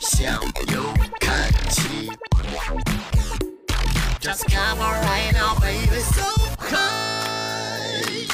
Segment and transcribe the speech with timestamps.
[0.00, 0.34] 向
[0.72, 0.82] 右
[1.20, 2.08] 看齐。
[4.20, 6.22] Just come on right now, baby, so
[6.58, 8.26] high.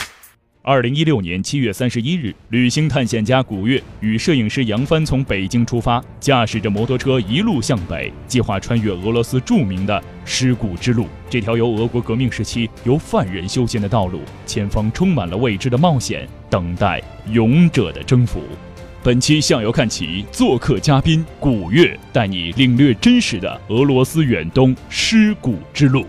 [0.63, 11.07] 二零一六年七月三十一日，旅行探险家古月与摄影师杨帆从北京出发，驾驶着摩托车一路向北，计划穿越俄罗斯著名的尸骨之路。
[11.29, 18.41] 这条由俄国革命时期由犯人修建的道路，前方充满了未知的冒险，等待勇者的征服。
[19.05, 26.07] 本期向游看齐，做客嘉宾古月，带你领略真实的俄罗斯远东尸骨之路。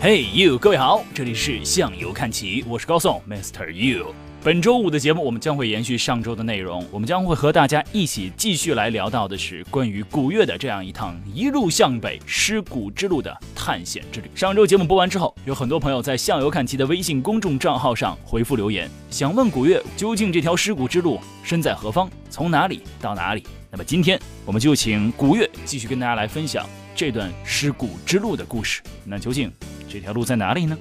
[0.00, 4.12] 嘿、you，各位好，这里是向游看齐，我是高颂，Master You。
[4.42, 14.30] 本周五的节目，我们将会延续上周的内容，我们将会和大家一起继续来聊到的是关于古月的这样一趟一路向北尸骨之路的探险之旅。
[14.34, 23.46] 上周节目播完之后，有很多朋友在向游看齐的微信公众账号上回复留言，想问古月究竟这条尸骨之路身在何方，从哪里到哪里？
[23.70, 28.80] 那么今天我们就请古月继续跟大家来分享这段尸骨之路的故事。
[29.04, 29.52] 那究竟
[29.86, 30.78] 这条路在哪里呢？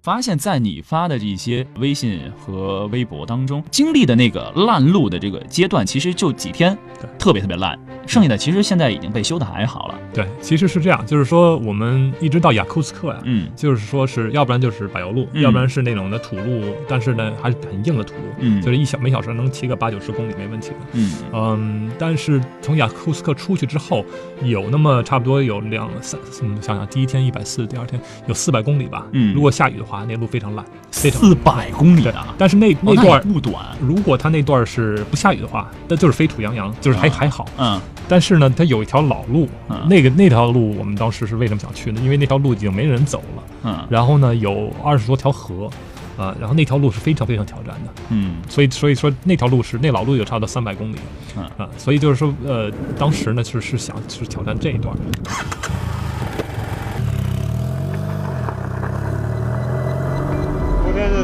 [0.00, 7.78] 发现，在你发的这些微信和微博当中，经历的那个烂路的这个阶段，其实就几天对，特别特别烂。
[8.06, 9.98] 剩下的其实现在已经被修的还好了。
[10.14, 20.76] 对，其实是这样，就是说我们一直到雅库茨克呀，嗯就是说是要不然就是柏油路，嗯要不然是那种的土路，但是呢还是很硬的土路，嗯，就是一小每小时能骑个八九十公里没问题的。
[20.92, 24.02] 嗯嗯，但是从雅库茨克出去之后，
[24.42, 29.06] 有那么差不多有两三，嗯，想想第一天一百四，第二天有四百公里吧。
[29.12, 33.22] 嗯如果下雨的话，那路非常烂，非常四百公里对啊，但是那哦那段儿。
[33.22, 33.64] 不短。
[33.80, 37.46] 如果它那段是不下雨的话，那就是飞土洋洋，就是还、啊还好。
[37.58, 42.00] 嗯但是呢，它有一条老路，嗯那个那条路我们当时是为什么想去呢？
[42.02, 45.68] 因为那条路已经没人走了，嗯然后呢有二十多条河，
[46.16, 50.96] 啊，然后那条路是非常非常挑战的，嗯所以所以说那条路是那老路有差不多三百公里，
[51.36, 54.96] 嗯啊，所以就是说呃，当时呢是是想是挑战这一段。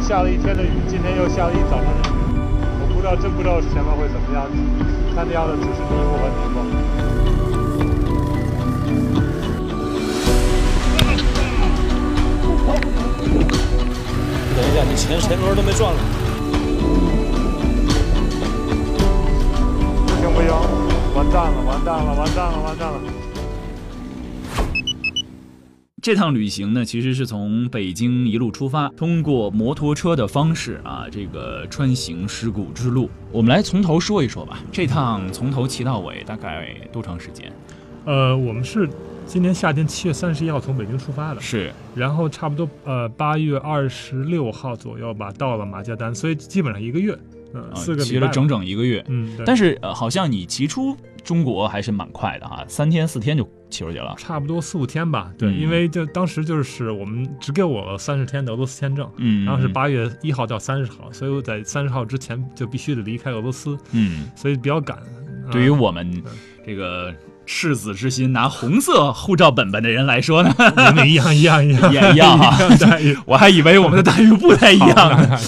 [0.04, 2.12] 下了一天的雨，今天又下了一早上的雨，
[2.78, 4.44] 我不知道，真不知道前面会怎么样。
[5.16, 6.56] 看这样的只是迷糊和迷茫。
[14.54, 15.98] 等一下，你前前轮都没转了。
[20.06, 20.52] 不行不行，
[21.16, 23.23] 完蛋了完蛋了完蛋了完蛋了！
[26.04, 33.08] 这趟旅行呢，其实是从北京一路出发，通过摩托车的方式啊，这个穿行尸骨之路。
[33.32, 34.58] 我们来从头说一说吧。
[34.70, 37.50] 这趟从头骑到尾大概多长时间？
[38.04, 38.86] 呃，我们是
[39.24, 47.18] 今年夏天七月三十一号从北京出发的，是，然后差不多呃八月二十六号左右吧到了马加丹，所以基本上一个月，
[47.54, 49.02] 嗯、啊四个礼拜吧，骑了整整一个月。
[49.08, 54.14] 嗯，但是呃，好像你骑出中国还是蛮快的哈，三天四天就骑出去了。
[54.16, 55.58] 差不多四五天吧，对，嗯。
[55.58, 64.98] 因为就当时就是我们只给我三十天的俄罗斯签证，嗯，然后是八月一号到三十号，所以我在三十号之前就必须得离开俄罗斯，嗯，所以比较赶。
[65.50, 65.78] 对于嗯。
[65.78, 66.22] 我们
[66.66, 67.12] 这个
[67.46, 70.54] 赤子之心拿红色护照本本的人来说呢，
[70.88, 71.92] 你们一样一样一样。
[71.92, 73.16] 也一样哈 一样待遇。
[73.26, 75.38] 我还以为我们的待遇不太一样呢。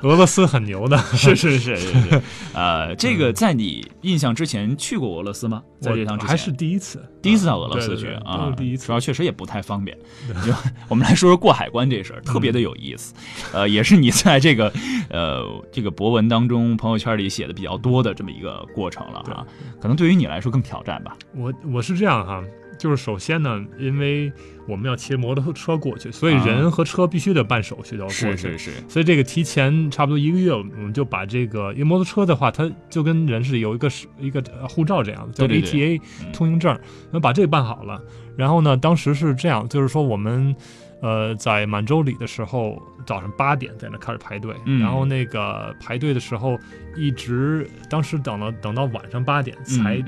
[0.02, 2.22] 俄罗斯很牛的， 是是是是是，
[2.54, 5.62] 呃，这个在你印象之前去过俄罗斯吗？
[5.80, 9.96] 在这趟之前还是第一次，第一次到俄罗斯去啊，第一次主要确实也不太方便。
[10.44, 10.52] 就
[10.88, 13.14] 我们来说说过海关这事儿，特别的有意思。
[13.52, 14.72] 呃，也是你在这个
[15.10, 19.46] 呃这个博文当中、朋友圈里写的比较多的这么一个过程了啊。
[19.80, 21.16] 可能对于你来说更挑战吧。
[21.34, 22.42] 我我是这样哈，
[22.80, 24.32] 就是首先呢，因为
[24.66, 26.46] 我们要骑摩托车过去，所以啊。
[26.46, 28.36] 人和车必须得办手续都要过去。
[28.36, 36.00] 是是是，所以这个提前差不多一个月，我们就把这个，因为摩托车的话，它就跟人是有一个是一个呃护照这样的，叫 ATA
[36.32, 38.02] 通行证，然后把这个办好了。
[38.34, 40.56] 然后呢，当时是这样，就是说我们
[41.02, 44.80] 呃在满洲里的时候，早上八点在那开始排队，嗯。
[44.80, 46.58] 然后那个排队的时候
[46.96, 50.02] 一直当时等到等到晚上八点才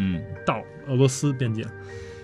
[0.46, 1.62] 到俄罗斯边境。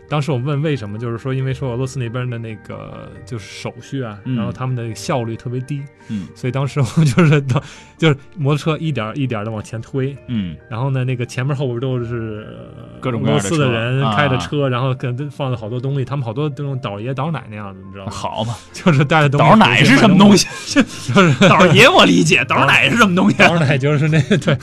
[0.08, 7.62] 当时我问为什么，就是说因为说俄罗斯那边的那个就是手续啊，嗯然后他们的效率特别低，嗯所以当时我们就是到
[7.99, 18.11] 就是摩托车一点儿一点的往前推，嗯然后呢那个前面后边都是呃各种俄罗各样的车斯的人啊开着车，然后跟放了好多东西，他们好多这种倒爷倒奶那样的，你知道嗯，吗？
[18.12, 20.46] 好嘛， 就是带着东西倒奶是什么东西？
[21.12, 23.37] 就是倒爷我理解，倒奶是什么东西？
[23.37, 24.56] 倒奶就是那对，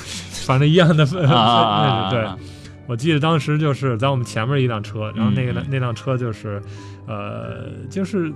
[0.45, 1.06] 反正一样的，
[2.09, 2.25] 对。
[2.87, 6.61] 我记得当时就是在我们前面一辆车，然后那个、那辆车就是，
[7.07, 8.31] 呃，就是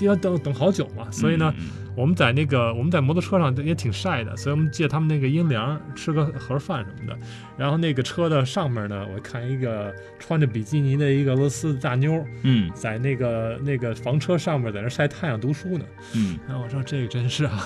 [0.00, 1.64] 要等等好久嘛，所以呢，嗯，
[1.96, 7.18] 我们在那个我们在摩托车上也挺晒的，所以我们借他们那个阴凉吃个盒饭什么的。
[7.56, 15.84] 然后那个车的上面呢，我看一个穿着比基尼的一个俄罗斯大妞嗯在那个那个房车上面在那晒太阳读书呢。
[16.14, 17.58] 嗯，然后我说这个真是啊，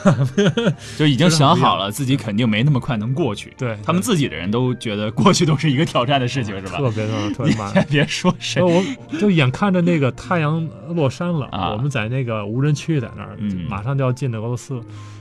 [0.96, 3.52] 就已经想好了自己肯定没那么快能过去。
[3.58, 6.78] 对他们自己的人都觉得过去都是一个挑战的事情，是吧？
[6.78, 7.68] 特别的特别慢。
[7.74, 8.80] 先别说谁，我
[9.18, 14.74] 就眼看着那个太阳落山了，啊我们在那个无人区在那儿，嗯马上就要进的俄罗斯。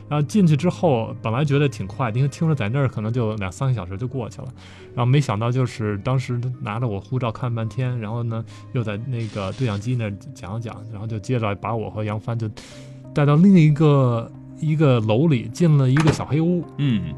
[0.09, 4.47] 然后进去之后，本来觉得挺快，因为听说在那儿可能就两三个小时就过去了。
[4.95, 8.43] 然后没想到就是当时拿着我护照看半天，然后呢
[8.73, 12.49] 又在那个对讲机那儿讲了讲，然后就接着把我和杨帆就
[13.13, 14.29] 带到另一个
[14.59, 17.13] 一个楼里，进了一个小黑屋，嗯，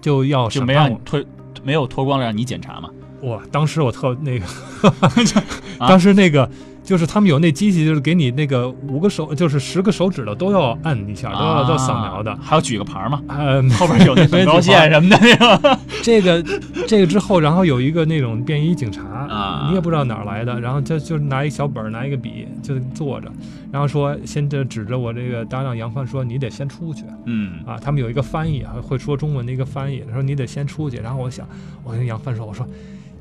[0.00, 0.72] 就要就没。
[0.72, 1.22] 让你脱，
[1.62, 2.88] 没有脱光了让你检查嘛？
[3.22, 4.46] 哇，当时我特那个，
[5.78, 6.50] 啊当时那个
[6.84, 12.38] 就是他们有那机器，就是给你那个五个手，就是十个手指头都要按一下，都要都要扫描的啊。
[12.42, 13.22] 还要举个牌嘛？
[13.26, 15.78] 呃，后边有那 等高线什么的 那个。
[16.02, 16.44] 这个
[16.86, 23.32] 这个之后，然后有一个那种便衣警察，啊你也不知道哪儿来的，然后就就拿一小本儿，拿一个笔，就坐着，
[23.72, 30.98] 然后说先这指着我这个搭档杨帆说你得先出去嗯啊，他们有一个翻译，还会说中文的一个翻译，说你得先出去。
[30.98, 31.48] 然后我想，
[31.82, 32.68] 我跟杨帆说，我说。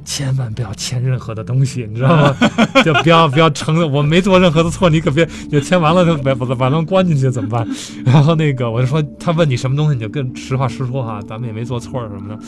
[0.03, 2.35] 千万不要签任何的东西，你知道吗？
[2.83, 7.67] 就不要不要承认我没做任何的错，你可别就签完了就把把把他们关进去怎么办？
[8.05, 12.39] 然后那个我就说，他问你什么东西，你就跟实话实说哈，咱们也没做错什么的。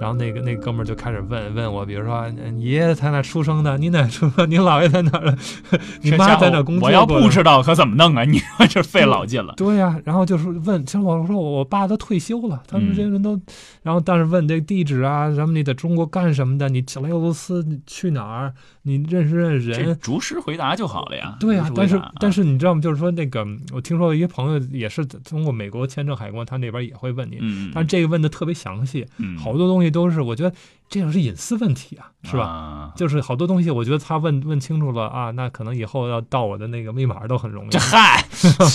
[0.00, 3.76] 然后那个那哥们儿就开始问问我，比如说你爷爷在哪出生的？
[3.78, 4.50] 你奶出生？
[4.50, 5.36] 你姥爷在哪儿？
[6.02, 8.24] 你妈在哪工作我要不知道可怎么弄啊？
[8.24, 9.54] 你说 这费老劲了。
[9.56, 13.40] 对呀、然后就是问，其实我说我我爸都退休了，他们这些人都，
[13.82, 16.68] 然后但是问这个地址啊，什么你在中国干什么的？
[16.68, 18.52] 你来俄罗斯你去哪儿？
[18.82, 19.98] 你认识认识人？
[20.00, 21.36] 逐实回答就好了呀。
[21.40, 22.80] 对呀、但是但是你知道吗？
[22.80, 30.54] 就是说那个，我听说有一些朋友也是通过美国签证海关，他那边也会问你，嗯，但是这个问的特别详细，嗯好多东西都是我觉得
[30.88, 32.44] 这种是隐私问题啊，是吧？
[32.44, 32.92] 吧？
[32.96, 37.78] 就是好多东西，我觉得他问问清楚了啊，那可能以后要盗我的那个密码都很容易这。
[37.78, 38.24] 嗨，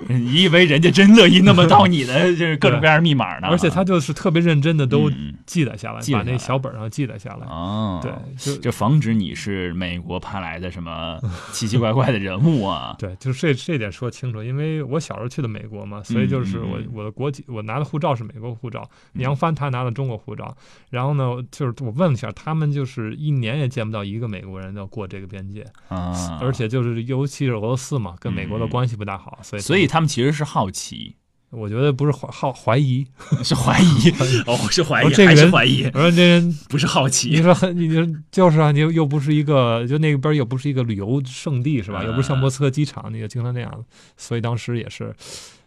[0.08, 3.48] 你以为人家真乐意那么盗你的 就是各种各样的密码呢？
[3.48, 7.46] 而且他就是特别认真的都嗯记载下来，把那小本上记载下来。
[7.46, 11.18] 哦，对，就就防止你是美国派来的什么
[11.52, 12.94] 奇奇怪怪的人物啊。
[13.00, 20.56] 对，就是这这点说清楚，因为我小时候去的美国嘛，所以就是我我的国籍，我拿的护照是美国护照，杨帆他拿的中国护照。
[20.90, 31.14] 然后呢，就是我问了一下，他们就是一年也见不到一个美国人要过这个边界，啊，而且就是尤其是俄罗斯嘛，跟美国的嗯关系不大好，所以所以他们其实是好奇，
[31.50, 33.06] 我觉得不是怀好怀疑，
[33.42, 34.10] 是怀疑，
[34.46, 37.30] 哦，是怀疑这个人怀疑，我说这人不是好奇。
[37.30, 37.42] 你。
[37.42, 42.02] 说很，你说就是啊，你又又不是一个，就那边又不是一个旅游胜地是吧？
[42.04, 43.84] 又不是像莫斯科机场，你就经常那样，
[44.16, 45.14] 所以当时也是，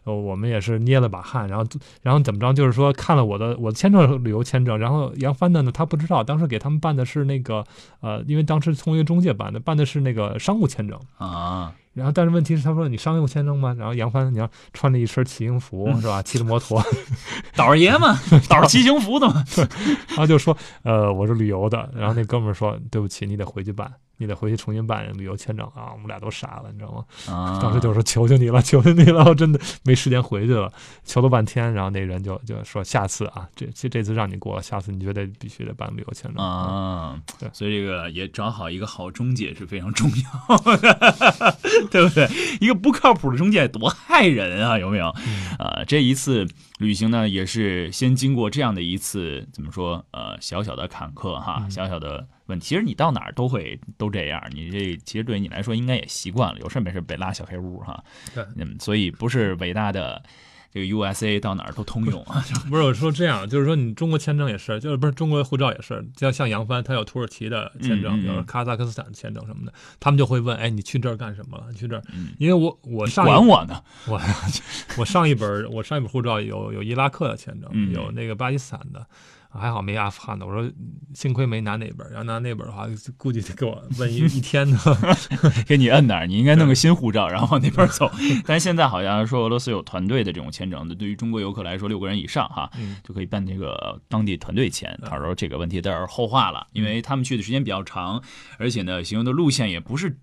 [0.03, 1.65] 呃，我们也是捏了把汗，然后
[2.01, 7.63] 然后怎么着，就是说看了我的我的签证旅游签证，然后杨帆的呢，他不知道，当时给他们办的是那个
[8.01, 10.99] 呃，因为当时从一个中介办的，办的是那个商务签证。
[11.17, 13.75] 啊，然后，但是问题是，他说你商务签证吗？
[13.77, 16.21] 然后杨帆，你要穿着一身骑行服是吧？
[16.23, 16.81] 骑着摩托，
[17.55, 18.17] 倒儿爷嘛，
[18.47, 19.43] 倒儿骑行服的嘛。
[20.09, 21.89] 然后就说，呃，我是旅游的。
[21.93, 23.91] 然后那哥们儿说，对不起，你得回去办，
[24.21, 25.89] 你得回去重新办旅游签证啊。
[25.91, 27.33] 我们俩都傻了，你知道吗？
[27.33, 30.71] 啊，当时就说求求你了，求求你了，我真的没时间回去了，
[31.03, 31.73] 求了半天。
[31.73, 36.45] 然后那人就就说，下次啊，这这这次让你过了，下次你绝对必须得办旅游签证。
[36.45, 41.57] 啊对，所以这个也找好一个好中介是非常重要的，
[41.89, 42.29] 对不对？
[42.59, 45.07] 一个不靠谱的中介多害人啊，有没有？
[45.57, 46.47] 啊，这一次
[46.81, 50.03] 旅行呢，也是先经过这样的一次怎么说？
[50.09, 52.65] 呃，小小的坎坷哈，嗯小小的问题。
[52.65, 58.03] 其实你到哪儿都会都这样，你这其实对你来说应该也习惯了，有事没事被拉小黑屋哈。
[58.33, 60.21] 对嗯，所以不是伟大的
[60.73, 62.43] 这个 USA 到哪儿都通用啊。
[62.69, 71.65] 不是我说这样，就是说你中国签证也是，就是不是中国护照也是，就像杨帆他有土耳其的签证，嗯嗯嗯有哈萨克斯坦的签证什么的，他们就会问，哎，你去这儿干什么了？
[71.71, 73.81] 你去这儿，嗯因为我我上管我呢？
[74.07, 74.19] 我
[74.97, 79.05] 我上一本我上一本护照有有伊拉克的签证，嗯有那个巴基斯坦的，
[79.59, 80.45] 还好没阿富汗的。
[80.45, 80.71] 我说
[81.13, 84.79] 幸亏没拿那本，要拿那本的话，估计得给我问一 一天呢。
[85.67, 88.09] 给你摁那儿，你应该弄个新护照， 然后往那边走。
[88.45, 94.97] 但是现在好像说俄罗斯有团队的这种签证的，对于中国游客来说，六个人以上哈，嗯就可以办这个当地团队签。
[95.05, 98.21] 他说这个问题倒是后话了，因为他们去的时间比较长，
[98.57, 100.17] 而且呢，行的路线也不是。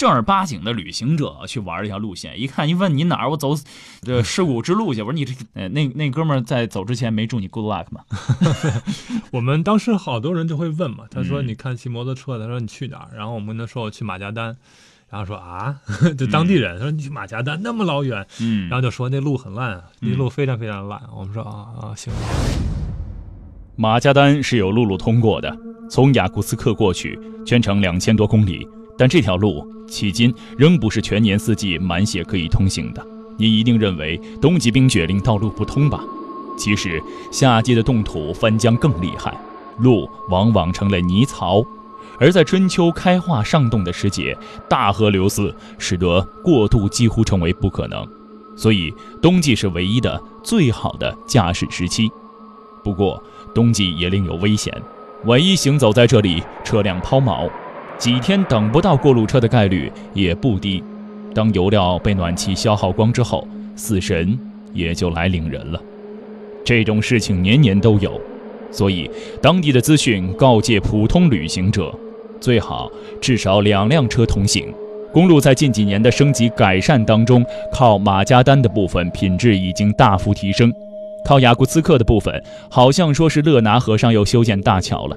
[0.00, 3.54] 正儿八经的旅行者去玩这条路线，一看一问你哪儿，我走
[4.00, 5.02] 这尸骨之路去。
[5.02, 8.00] 我说你这呃那那哥们儿在走之前没祝你 good luck 吗？
[9.30, 13.10] 我们当时好多人就会问嘛，他说嗯你看骑摩托车的，他说你去哪儿？
[13.14, 14.56] 然后我们跟他说我去马加丹。
[15.10, 15.76] 然后说啊，
[16.16, 20.98] 就当地人他说你去马加丹那么老远，嗯然后就说那路很烂，啊，那路非常非常烂。
[21.14, 22.10] 我们说啊啊行，
[23.76, 25.54] 马加丹是有陆路通过的，
[25.90, 28.66] 从雅库茨克过去，全程两千多公里。
[29.00, 33.02] 但这条路迄今仍不是全年四季满血可以通行的。
[33.38, 36.04] 你一定认为冬季冰雪令道路不通吧？
[36.58, 37.02] 其实
[37.32, 39.34] 夏季的冻土翻江更厉害，
[39.78, 41.64] 路往往成了泥槽。
[42.18, 44.36] 而在春秋开化上冻的时节，
[44.68, 48.06] 大河流肆，使得过渡几乎成为不可能。
[48.54, 48.92] 所以
[49.22, 52.12] 冬季是唯一的最好的驾驶时期。
[52.84, 53.22] 不过
[53.54, 54.70] 冬季也另有危险，
[55.24, 57.50] 万一行走在这里，车辆抛锚，
[58.00, 60.82] 几天等不到过路车的概率也不低。
[61.34, 64.36] 当油料被暖气消耗光之后，死神
[64.72, 65.78] 也就来领人了。
[66.64, 68.18] 这种事情年年都有，
[68.70, 69.08] 所以
[69.42, 71.94] 当地的资讯告诫普通旅行者，
[72.40, 72.90] 最好
[73.20, 74.72] 至少两辆车同行。
[75.12, 80.72] 公路在近几年的升级改善当中，靠马加丹的部分品质已经大幅提升，
[81.26, 85.16] 靠雅库茨克的部分好像说是勒拿河上又修建大桥了。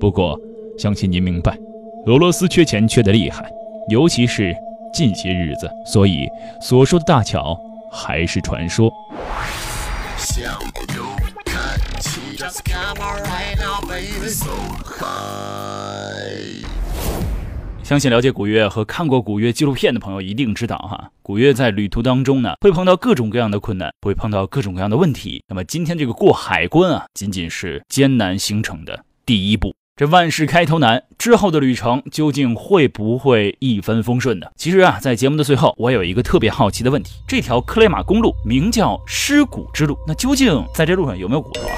[0.00, 0.40] 不过，
[0.78, 1.58] 相信您明白，
[2.06, 3.50] 俄罗斯缺钱缺得厉害，
[3.88, 4.54] 尤其是
[4.94, 6.28] 近些日子，所以
[6.60, 7.58] 所说的大桥
[7.90, 8.92] 还是传说。
[17.82, 25.42] 相信了解古月和看过古月纪录片的朋友一定知道哈，古月在旅途当中呢，会碰到各种各样的困难，会碰到各种各样的问题。
[25.48, 29.74] 那么今天这个过海关啊，仅仅是艰难行程的第一步。
[29.98, 34.46] 这万事开头难，之后的旅程究竟会不会一帆风顺呢？
[34.54, 41.72] 其实啊，在节目的最后，我有一个特别好奇的问题：这条克雷马公路名叫尸骨之路，那究竟在这路上有没有骨头啊？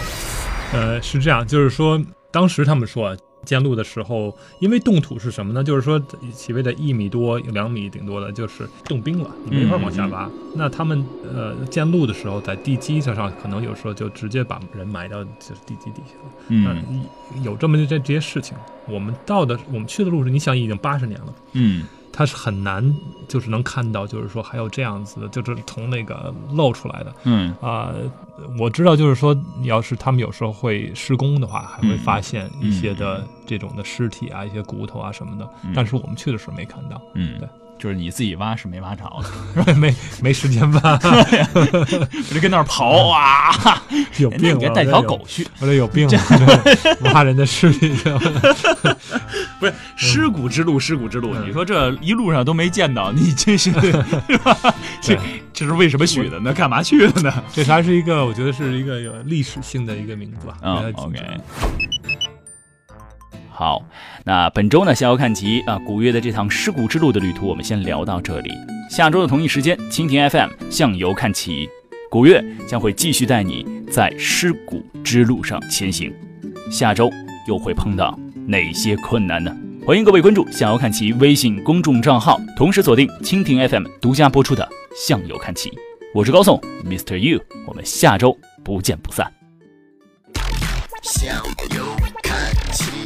[0.73, 1.97] 呃，是这样，就是说
[2.33, 3.17] 当时他们说。
[3.49, 5.65] 建路的时候，因为冻土是什么呢？
[5.65, 5.99] 就是说，
[6.33, 10.29] 所谓的一米多、两米顶多的，就是冻冰了，你没法往下挖。
[10.55, 11.03] 那他们
[11.35, 16.31] 呃建路的时候，在地基上可能有时候就直接把人埋到就是地基底下了。
[16.49, 17.03] 嗯，
[17.43, 18.55] 有这么这这些事情。
[18.87, 21.35] 我们到的，我们去的路是，你想已经八十年了。
[21.55, 21.85] 嗯。
[22.19, 22.93] 它是很难，
[23.29, 27.15] 就是能看到，就是说还有这样子的，就是从那个露出来的。
[27.23, 27.95] 嗯啊，
[28.59, 35.49] 我知道，就是说，你要是他们有时候会施工的话，还会发现一些的这种的尸体啊，一些骨头啊什么的。
[35.73, 37.01] 但是我们去的时候没看到。
[37.15, 37.49] 嗯，对，
[37.79, 39.05] 就是你自己挖是没挖着
[39.65, 40.81] 的，没没时间挖，
[41.55, 43.83] 我就跟那儿刨 啊，
[44.19, 44.59] 有病！
[44.75, 46.09] 带条狗去，我这有病！
[47.13, 47.97] 挖人的尸体，
[49.61, 51.35] 不是尸骨之路，尸骨之路。
[51.37, 53.93] 你说这一路上都没见到，你这是是
[54.39, 54.57] 吧？
[55.01, 55.19] 这
[55.53, 56.53] 这是为什么取的呢？
[56.53, 57.33] 干嘛去的呢？
[57.53, 60.57] 这还是一个，我觉得是一个有历史性的一个名字吧。
[60.63, 61.19] 嗯，OK。
[63.59, 63.83] 好，
[64.25, 68.53] 那本周呢，逍遥看齐啊，古月的这趟尸骨之路的旅途，我们先聊到这里。
[68.89, 71.69] 下周的同一时间，蜻蜓 FM 向游看齐，
[72.09, 76.15] 古月将会继续带你在尸骨之路上前行。
[76.71, 77.11] 下周
[77.49, 79.53] 又会碰到哪些困难呢？
[79.85, 85.77] 欢迎各位关注向游看齐微信公众账号，同时锁定蜻蜓 FM 独家播出的向游看齐。
[86.15, 87.17] 我是高颂，Mr.
[87.17, 89.33] You，我们下周不见不散。
[91.03, 91.35] 向
[91.75, 91.85] 右
[92.23, 92.37] 看
[92.73, 92.98] 齐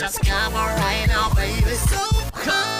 [0.00, 1.74] Just come on right now, baby.
[1.74, 1.98] So
[2.32, 2.79] come.